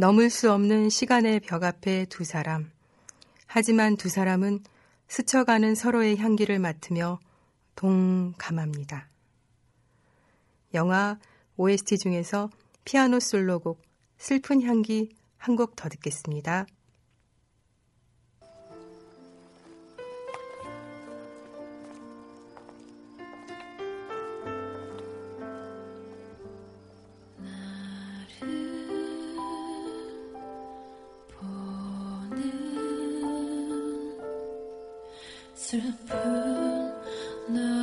[0.00, 2.70] 넘을 수 없는 시간의 벽 앞에 두 사람.
[3.48, 4.60] 하지만 두 사람은
[5.08, 7.18] 스쳐가는 서로의 향기를 맡으며
[7.74, 9.08] 동감합니다.
[10.74, 11.18] 영화
[11.56, 12.48] OST 중에서
[12.84, 13.82] 피아노 솔로곡
[14.18, 16.66] 슬픈 향기 한 곡 더 듣겠습니다.
[35.58, 36.92] 슬픈
[37.48, 37.77] 너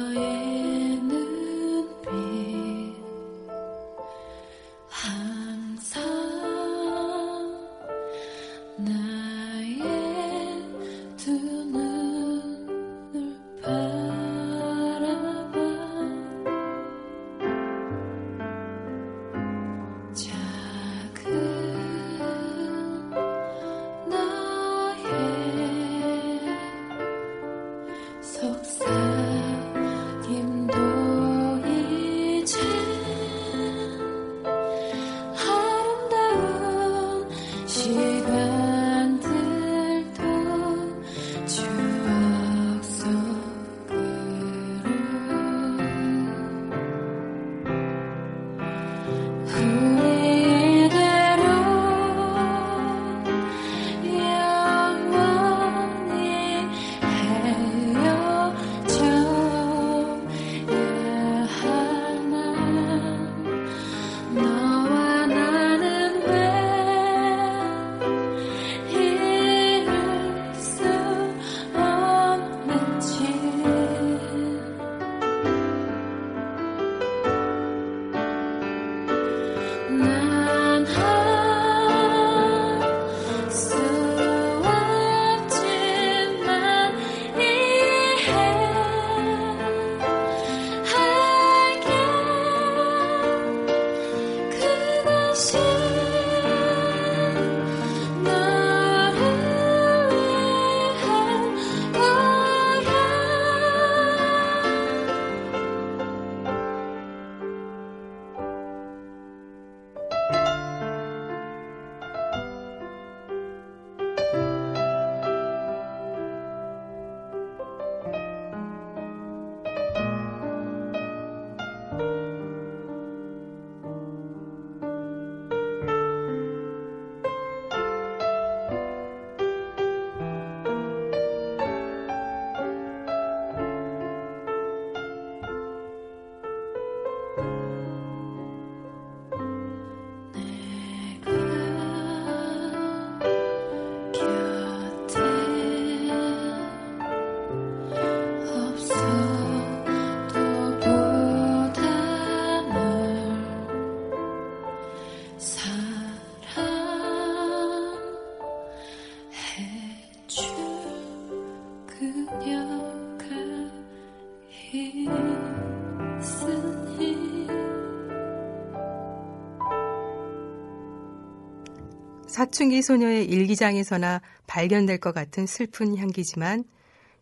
[172.36, 176.65] 사춘기 소녀의 일기장에서나 발견될 것 같은 슬픈 향기지만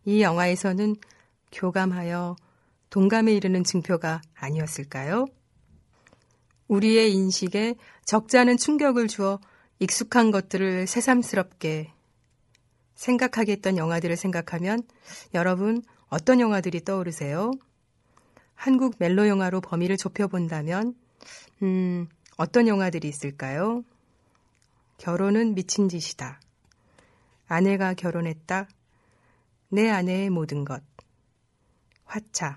[0.04, 0.96] 이 영화에서는
[1.52, 2.34] 교감하여
[2.90, 5.26] 동감에 이르는 증표가 아니었을까요?
[6.66, 9.38] 우리의 인식에 적잖은 충격을 주어
[9.78, 11.92] 익숙한 것들을 새삼스럽게
[12.96, 14.82] 생각하게 했던 영화들을 생각하면
[15.32, 17.52] 여러분 어떤 영화들이 떠오르세요?
[18.56, 20.96] 한국 멜로 영화로 범위를 좁혀본다면
[21.62, 23.84] 음, 어떤 영화들이 있을까요?
[24.98, 26.40] 결혼은 미친 짓이다.
[27.46, 28.68] 아내가 결혼했다.
[29.68, 30.82] 내 아내의 모든 것.
[32.04, 32.56] 화차.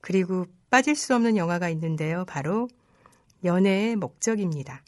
[0.00, 2.24] 그리고 빠질 수 없는 영화가 있는데요.
[2.26, 2.68] 바로
[3.44, 4.82] 연애의 목적입니다.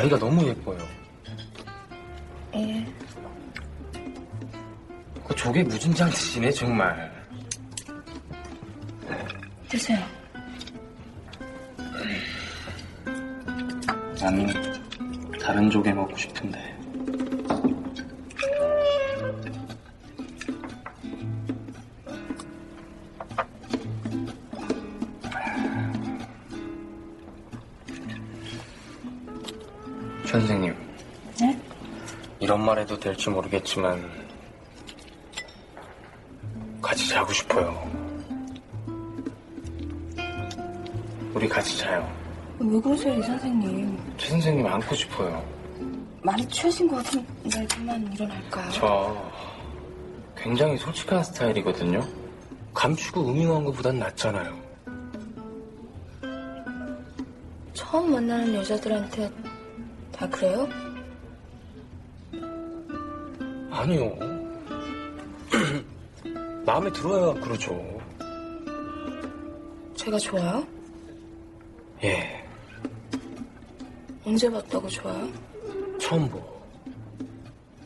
[0.00, 0.78] 다리가 너무 예뻐요.
[2.54, 2.86] 예.
[5.28, 7.12] 그 조개 무진장 드시네, 정말.
[9.68, 9.98] 드세요.
[14.18, 14.46] 난
[15.38, 16.79] 다른 조개 먹고 싶은데.
[32.90, 34.04] 해도 될지 모르겠지만,
[36.82, 37.88] 같이 자고 싶어요.
[41.32, 42.12] 우리 같이 자요.
[42.58, 43.96] 왜 그러세요, 이 선생님?
[44.18, 45.44] 최 선생님 안고 싶어요.
[46.22, 48.70] 많이 취하신 것 같은데 그만 일어날까요?
[48.72, 49.30] 저
[50.36, 52.04] 굉장히 솔직한 스타일이거든요.
[52.74, 54.58] 감추고 음흉한 것보단 낫잖아요.
[57.72, 59.30] 처음 만나는 여자들한테
[60.12, 60.68] 다 그래요?
[63.80, 64.14] 아니요.
[66.66, 67.98] 마음에 들어야 그러죠.
[69.94, 70.66] 제가 좋아요?
[72.04, 72.46] 예,
[74.26, 75.28] 언제 봤다고 좋아요?
[75.98, 76.60] 처음 보고.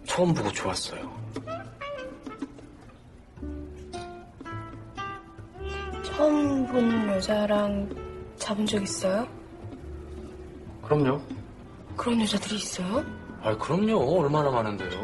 [0.04, 1.14] 처음 보고 좋았어요.
[6.02, 7.88] 처음 본 여자랑
[8.36, 9.26] 잡은 적 있어요?
[10.82, 11.20] 그럼요.
[11.96, 13.04] 그런 여자들이 있어요?
[13.42, 14.20] 아, 그럼요.
[14.20, 15.03] 얼마나 많은데요.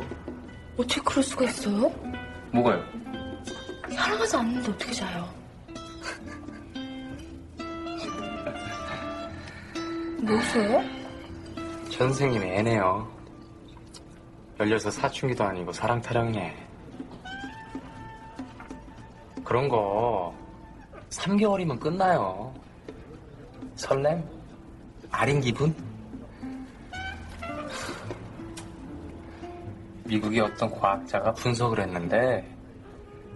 [0.80, 1.90] 어떻게 그럴 수가 있어요?
[2.52, 2.82] 뭐가요?
[3.94, 5.28] 사랑하지 않는데 어떻게 자요?
[10.22, 10.82] 뭐 웃어요?
[11.90, 13.10] 최 선생님 애네요.
[14.58, 16.56] 열려서 사춘기도 아니고 사랑 타령이네.
[19.44, 20.34] 그런 거
[21.10, 22.54] 3개월이면 끝나요.
[23.76, 24.24] 설렘?
[25.10, 25.74] 아린 기분?
[30.10, 32.44] 미국의 어떤 과학자가 분석을 했는데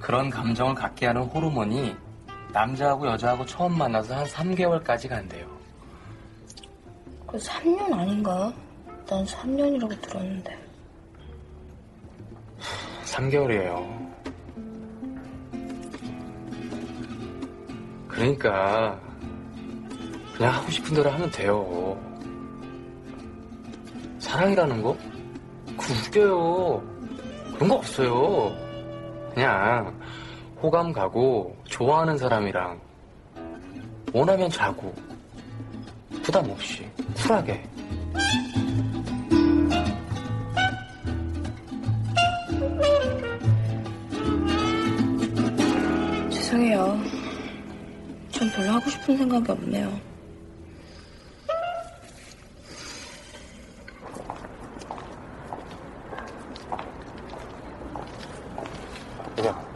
[0.01, 1.95] 그런 감정을 갖게 하는 호르몬이
[2.53, 5.47] 남자하고 여자하고 처음 만나서 한 3개월까지 간대요.
[7.27, 8.53] 그 3년 아닌가?
[9.07, 10.59] 난 3년이라고 들었는데
[13.05, 14.05] 3개월이에요.
[18.09, 18.99] 그러니까
[20.37, 21.97] 그냥 하고 싶은 대로 하면 돼요.
[24.18, 24.97] 사랑이라는 거?
[25.77, 26.83] 그 웃겨요.
[27.55, 28.53] 그런 거 없어요.
[29.35, 30.01] 그냥
[30.62, 32.81] 호감 가고 좋아하는 사람이랑
[34.14, 34.95] 원하면 자고
[36.22, 37.62] 부담 없이 쿨하게
[46.31, 46.99] 죄송해요
[48.31, 50.01] 전 별로 하고 싶은 생각이 없네요
[59.37, 59.75] 그냥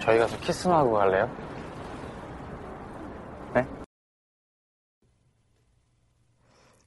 [0.00, 1.28] 저희 가서 키스나 하고 갈래요?
[3.52, 3.66] 네?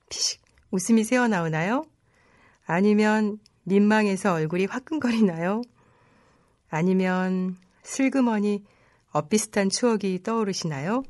[0.09, 0.41] 피식
[0.71, 1.83] 웃음이 새어나오나요?
[2.65, 5.61] 아니면 민망해서 얼굴이 화끈거리나요?
[6.69, 8.63] 아니면 슬그머니
[9.11, 11.03] 엇비슷한 추억이 떠오르시나요?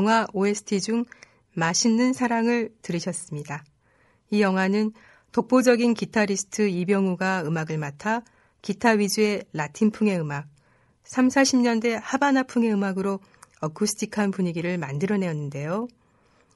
[0.00, 1.04] 영화 OST 중
[1.52, 3.62] 맛있는 사랑을 들으셨습니다.
[4.30, 4.92] 이 영화는
[5.30, 8.22] 독보적인 기타리스트 이병우가 음악을 맡아
[8.62, 10.46] 기타 위주의 라틴풍의 음악,
[11.04, 13.20] 3, 40년대 하바나풍의 음악으로
[13.60, 15.86] 어쿠스틱한 분위기를 만들어내었는데요.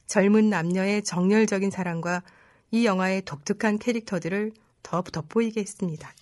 [0.06, 2.22] 젊은 남녀의 정열적인 사랑과
[2.70, 4.52] 이 영화의 독특한 캐릭터들을
[4.82, 6.14] 더 돋보이게 했습니다.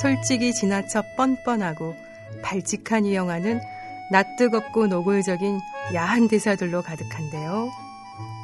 [0.00, 1.94] 솔직히 지나쳐 뻔뻔하고
[2.40, 3.60] 발칙한 이 영화는
[4.10, 5.60] 낯뜨겁고 노골적인
[5.94, 7.70] 야한 대사들로 가득한데요.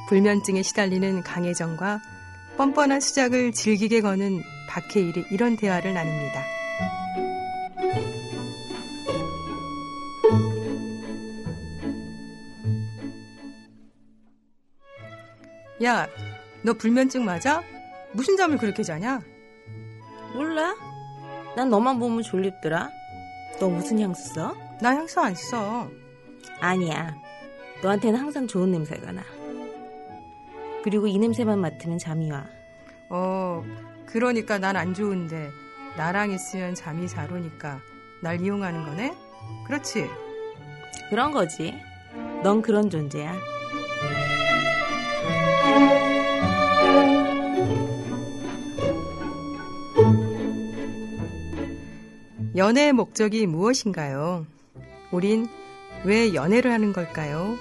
[0.08, 2.00] 불면증에 시달리는 강혜정과
[2.58, 6.44] 뻔뻔한 수작을 즐기게 거는 박해일이 이런 대화를 나눕니다.
[15.84, 16.06] 야,
[16.62, 17.62] 너 불면증 맞아?
[18.12, 19.20] 무슨 잠을 그렇게 자냐?
[20.34, 20.85] 몰라.
[21.56, 22.90] 난 너만 보면 졸립더라.
[23.58, 24.54] 너 무슨 향수 써?
[24.80, 25.88] 나 향수 안 써.
[26.60, 27.16] 아니야.
[27.82, 29.22] 너한테는 항상 좋은 냄새가 나.
[30.84, 32.44] 그리고 이 냄새만 맡으면 잠이 와.
[33.08, 33.64] 어,
[34.06, 35.48] 그러니까 난 안 좋은데
[35.96, 37.80] 나랑 있으면 잠이 잘 오니까
[38.22, 39.14] 날 이용하는 거네?
[39.66, 40.06] 그렇지?
[41.10, 41.74] 그런 거지.
[42.42, 43.34] 넌 그런 존재야.
[52.56, 54.46] 연애의 목적이 무엇인가요?
[55.10, 55.46] 우린
[56.04, 57.58] 왜 연애를 하는 걸까요?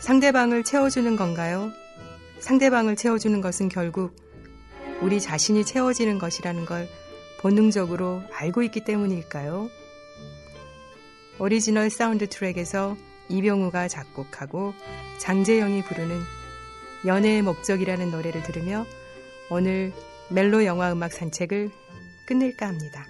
[0.00, 1.70] 상대방을 채워주는 건가요?
[2.40, 4.16] 상대방을 채워주는 것은 결국
[5.02, 6.88] 우리 자신이 채워지는 것이라는 걸
[7.42, 9.68] 본능적으로 알고 있기 때문일까요?
[11.38, 12.96] 오리지널 사운드 트랙에서
[13.28, 14.74] 이병우가 작곡하고
[15.18, 16.18] 장재영이 부르는
[17.06, 18.84] 연애의 목적이라는 노래를 들으며
[19.48, 19.92] 오늘
[20.28, 21.70] 멜로 영화 음악 산책을
[22.26, 23.06] 끝낼까 합니다.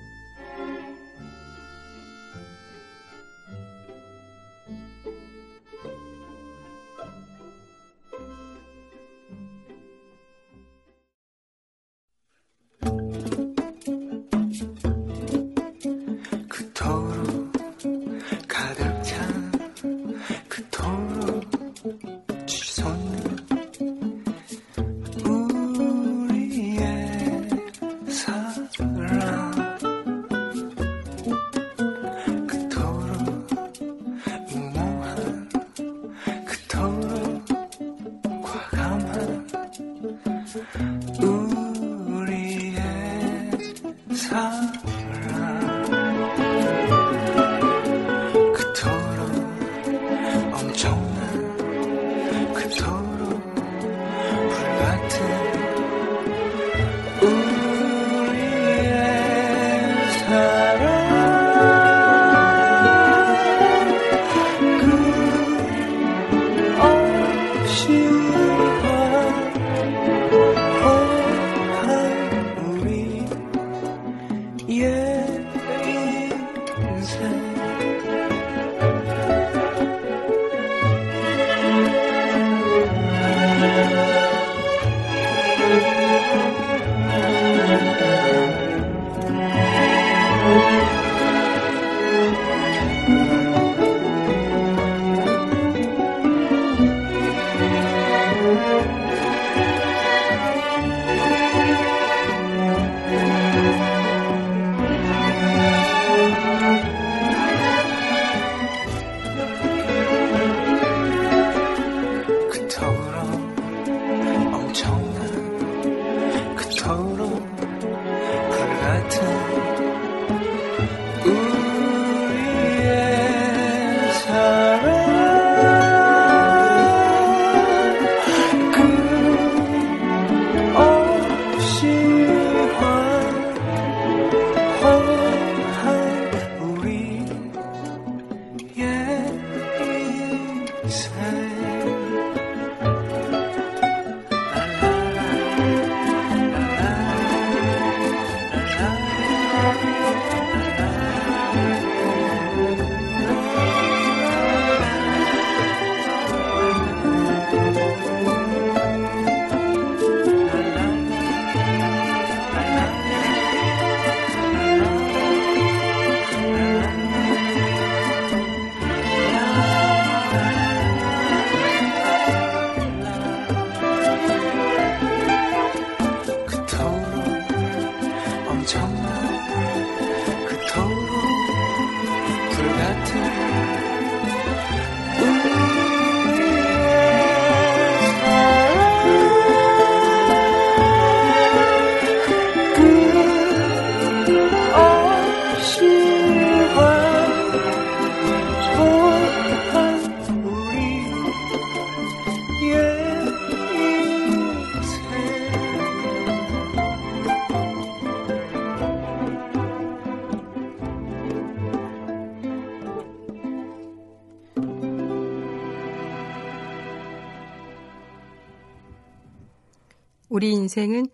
[220.72, 221.08] 인생은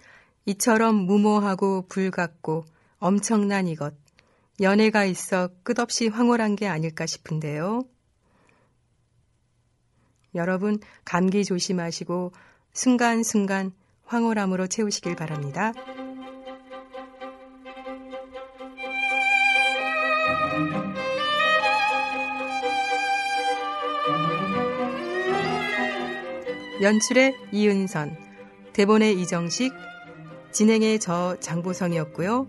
[0.47, 2.65] 이처럼 무모하고 불같고
[2.99, 3.93] 엄청난 이것,
[4.61, 7.83] 연애가 있어 끝없이 황홀한 게 아닐까 싶은데요.
[10.37, 12.33] 여러분, 감기 조심하시고
[12.73, 13.73] 순간순간
[14.05, 15.73] 황홀함으로 채우시길 바랍니다.
[26.81, 28.28] 연출의 이은선,
[28.79, 29.75] 대본의 이정식,
[30.53, 32.47] 진행의 저 장보성이었고요.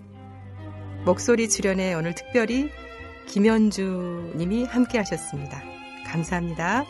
[1.04, 2.70] 목소리 출연에 오늘 특별히
[3.26, 5.64] 김현주 님이 함께 하셨습니다.
[6.06, 6.86] 감사합니다.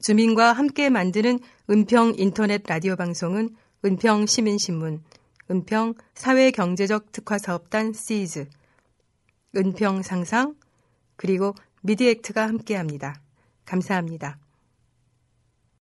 [0.00, 1.38] 주민과 함께 만드는
[1.68, 3.54] 은평 인터넷 라디오 방송은
[3.84, 5.02] 은평 시민신문,
[5.50, 8.48] 은평 사회경제적 특화사업단 시즈,
[9.56, 10.54] 은평 상상,
[11.16, 13.20] 그리고 미디액트가 함께 합니다.
[13.64, 14.38] 감사합니다.